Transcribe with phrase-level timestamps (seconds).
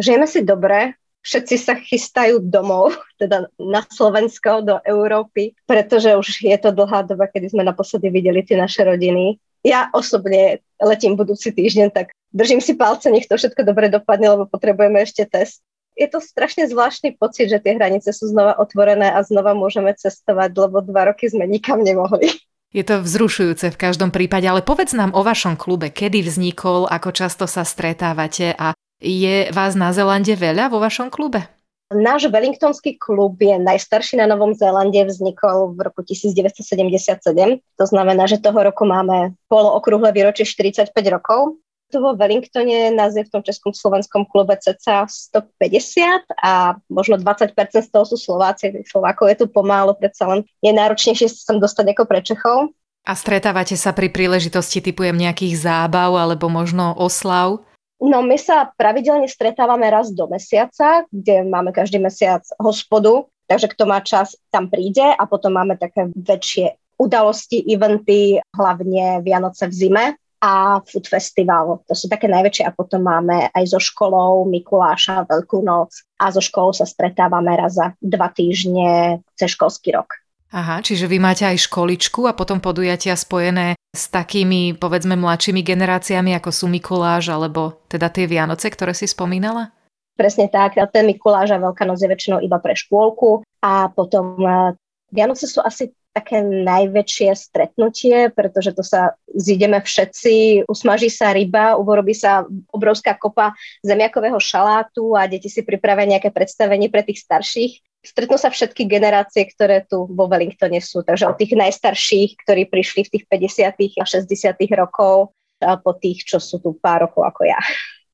[0.00, 6.56] Žijeme si dobre, všetci sa chystajú domov, teda na Slovensko, do Európy, pretože už je
[6.56, 9.36] to dlhá doba, kedy sme naposledy videli tie naše rodiny.
[9.66, 14.44] Ja osobne letím budúci týždeň, tak držím si palce, nech to všetko dobre dopadne, lebo
[14.46, 15.62] potrebujeme ešte test.
[15.98, 20.54] Je to strašne zvláštny pocit, že tie hranice sú znova otvorené a znova môžeme cestovať,
[20.54, 22.30] lebo dva roky sme nikam nemohli.
[22.70, 27.10] Je to vzrušujúce v každom prípade, ale povedz nám o vašom klube, kedy vznikol, ako
[27.10, 31.57] často sa stretávate a je vás na Zelande veľa vo vašom klube?
[31.88, 37.24] Náš Wellingtonský klub je najstarší na Novom Zélande, vznikol v roku 1977.
[37.64, 41.56] To znamená, že toho roku máme polookrúhle výročie 45 rokov.
[41.88, 47.56] Tu vo Wellingtone nás je v tom Českom slovenskom klube cca 150 a možno 20%
[47.56, 48.84] z toho sú Slováci.
[48.84, 52.76] Slovákov je tu pomálo, predsa len je náročnejšie sa sem dostať ako pre Čechov.
[53.08, 57.64] A stretávate sa pri príležitosti typujem nejakých zábav alebo možno oslav?
[57.98, 63.90] No my sa pravidelne stretávame raz do mesiaca, kde máme každý mesiac hospodu, takže kto
[63.90, 70.04] má čas, tam príde a potom máme také väčšie udalosti, eventy, hlavne Vianoce v zime
[70.38, 71.82] a Food Festival.
[71.90, 76.38] To sú také najväčšie a potom máme aj so školou Mikuláša, Veľkú noc a so
[76.38, 80.17] školou sa stretávame raz za dva týždne cez školský rok.
[80.48, 86.32] Aha, čiže vy máte aj školičku a potom podujatia spojené s takými, povedzme, mladšími generáciami,
[86.40, 89.76] ako sú Mikuláš, alebo teda tie Vianoce, ktoré si spomínala?
[90.16, 94.72] Presne tak, ten Mikuláš a Veľká noc je väčšinou iba pre škôlku a potom eh,
[95.12, 102.10] Vianoce sú asi také najväčšie stretnutie, pretože to sa zídeme všetci, usmaží sa ryba, uvorobí
[102.16, 102.42] sa
[102.74, 103.54] obrovská kopa
[103.86, 107.72] zemiakového šalátu a deti si pripravia nejaké predstavenie pre tých starších.
[107.98, 113.04] Stretnú sa všetky generácie, ktoré tu vo Wellingtone sú, takže od tých najstarších, ktorí prišli
[113.06, 113.98] v tých 50.
[113.98, 114.78] a 60.
[114.78, 117.58] rokov, a po tých, čo sú tu pár rokov ako ja.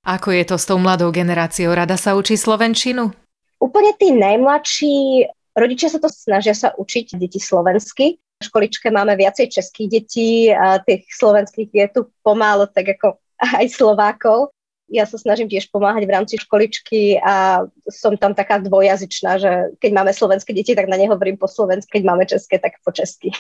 [0.04, 1.76] Ako je to s tou mladou generáciou?
[1.76, 3.12] Rada sa učí slovenčinu?
[3.60, 8.18] Úplne tí najmladší Rodičia sa to snažia sa učiť deti slovensky.
[8.18, 13.66] V školičke máme viacej českých detí, a tých slovenských je tu pomálo, tak ako aj
[13.70, 14.50] Slovákov.
[14.94, 19.91] Ja sa snažím tiež pomáhať v rámci školičky a som tam taká dvojazyčná, že keď
[19.91, 23.34] máme slovenské deti, tak na ne hovorím po slovensky, keď máme české, tak po česky.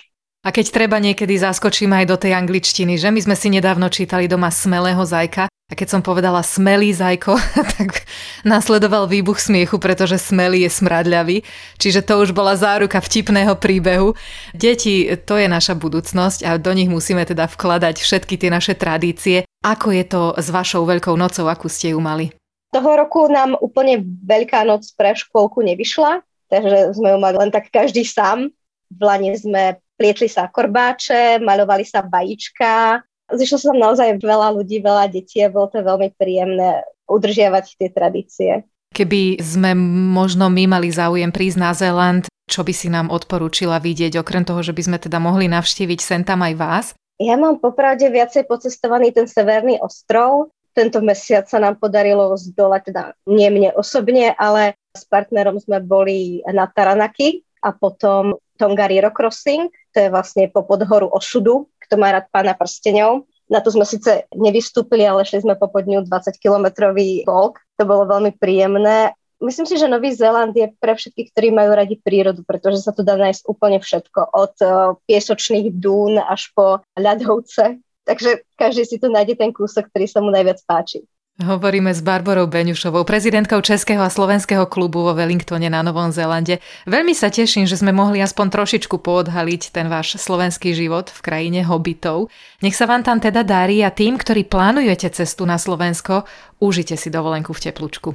[0.44, 4.28] A keď treba niekedy zaskočím aj do tej angličtiny, že my sme si nedávno čítali
[4.28, 7.40] doma Smelého zajka a keď som povedala smelý zajko,
[7.80, 8.04] tak
[8.44, 11.40] následoval výbuch smiechu, pretože smelý je smradľavý,
[11.80, 14.12] čiže to už bola záruka vtipného príbehu.
[14.52, 19.48] Deti, to je naša budúcnosť a do nich musíme teda vkladať všetky tie naše tradície.
[19.64, 22.28] Ako je to s vašou veľkou nocou, akú ste ju mali?
[22.68, 26.20] Toho roku nám úplne veľká noc pre škôlku nevyšla,
[26.52, 28.52] takže sme ju mali len tak každý sám.
[28.92, 33.00] V Lani sme plietli sa korbáče, maľovali sa vajíčka.
[33.32, 37.88] Zišlo sa tam naozaj veľa ľudí, veľa detí a bolo to veľmi príjemné udržiavať tie
[37.88, 38.52] tradície.
[38.92, 39.72] Keby sme
[40.12, 44.60] možno my mali záujem prísť na Zéland, čo by si nám odporúčila vidieť, okrem toho,
[44.60, 46.86] že by sme teda mohli navštíviť sem tam aj vás?
[47.22, 50.50] Ja mám popravde viacej pocestovaný ten severný ostrov.
[50.74, 56.42] Tento mesiac sa nám podarilo zdolať, teda nie mne osobne, ale s partnerom sme boli
[56.50, 62.26] na Taranaki a potom Tongariro Crossing, to je vlastne po podhoru osudu, kto má rád
[62.34, 63.30] pána prstenov.
[63.46, 67.60] Na to sme síce nevystúpili, ale šli sme po podňu 20-kilometrový volk.
[67.78, 69.14] To bolo veľmi príjemné.
[69.42, 73.02] Myslím si, že Nový Zéland je pre všetkých, ktorí majú radi prírodu, pretože sa tu
[73.02, 74.20] dá nájsť úplne všetko.
[74.30, 74.70] Od eh,
[75.10, 77.82] piesočných dún až po ľadovce.
[78.04, 81.08] Takže každý si tu nájde ten kúsok, ktorý sa mu najviac páči.
[81.34, 86.62] Hovoríme s Barborou Beňušovou, prezidentkou Českého a Slovenského klubu vo Wellingtone na Novom Zélande.
[86.86, 91.66] Veľmi sa teším, že sme mohli aspoň trošičku poodhaliť ten váš slovenský život v krajine
[91.66, 92.30] hobitov.
[92.62, 96.22] Nech sa vám tam teda darí a tým, ktorí plánujete cestu na Slovensko,
[96.62, 98.14] užite si dovolenku v teplúčku.